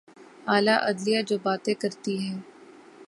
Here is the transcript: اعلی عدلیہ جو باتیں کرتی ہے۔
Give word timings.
اعلی 0.47 0.75
عدلیہ 0.87 1.21
جو 1.21 1.37
باتیں 1.43 1.73
کرتی 1.73 2.13
ہے۔ 2.23 2.33